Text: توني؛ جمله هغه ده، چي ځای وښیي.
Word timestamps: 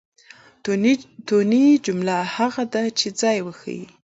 توني؛ 1.27 1.65
جمله 1.85 2.15
هغه 2.35 2.63
ده، 2.73 2.83
چي 2.99 3.07
ځای 3.21 3.37
وښیي. 3.41 3.83